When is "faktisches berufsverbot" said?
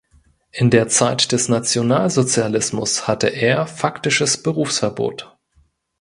3.67-5.37